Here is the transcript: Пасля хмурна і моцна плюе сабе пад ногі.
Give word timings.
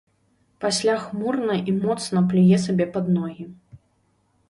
Пасля 0.63 0.95
хмурна 1.03 1.59
і 1.73 1.77
моцна 1.83 2.19
плюе 2.35 2.57
сабе 2.67 2.85
пад 2.97 3.15
ногі. 3.19 3.51